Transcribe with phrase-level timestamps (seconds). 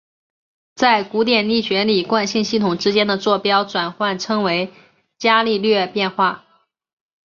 [0.73, 4.73] 在古典力学里惯性系统之间的座标转换称为
[5.19, 6.43] 伽利略变换。